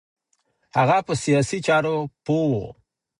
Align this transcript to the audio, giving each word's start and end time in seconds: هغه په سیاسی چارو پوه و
هغه 0.77 0.97
په 1.07 1.13
سیاسی 1.23 1.59
چارو 1.67 1.95
پوه 2.25 2.45
و 2.49 2.53